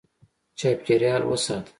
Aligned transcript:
چاپېریال 0.59 1.23
وساته. 1.29 1.69